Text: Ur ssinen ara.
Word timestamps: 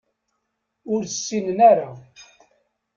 Ur 0.93 1.01
ssinen 1.11 1.59
ara. 1.71 1.89